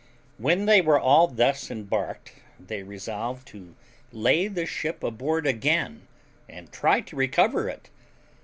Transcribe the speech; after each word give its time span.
When 0.39 0.65
they 0.65 0.81
were 0.81 0.99
all 0.99 1.27
thus 1.27 1.69
embarked, 1.69 2.31
they 2.59 2.81
resolved 2.81 3.47
to 3.49 3.75
lay 4.11 4.47
the 4.47 4.65
ship 4.65 5.03
aboard 5.03 5.45
again, 5.45 6.07
and 6.49 6.71
try 6.71 7.01
to 7.01 7.15
recover 7.15 7.69
it. 7.69 7.91